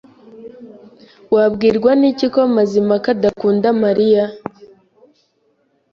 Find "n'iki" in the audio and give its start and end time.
1.99-2.27